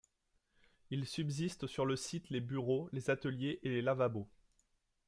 Il 0.89 1.05
subsiste 1.05 1.67
sur 1.67 1.85
le 1.85 1.95
site 1.95 2.31
les 2.31 2.41
bureaux, 2.41 2.89
les 2.91 3.11
ateliers, 3.11 3.59
et 3.61 3.69
les 3.69 3.83
lavabos. 3.83 4.27